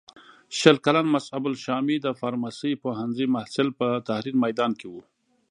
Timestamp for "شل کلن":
0.57-1.07